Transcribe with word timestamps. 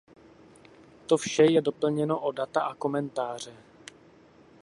To 1.07 1.17
vše 1.17 1.43
je 1.43 1.61
doplněno 1.61 2.19
o 2.19 2.31
data 2.31 2.61
a 2.61 2.75
komentáře. 2.75 3.53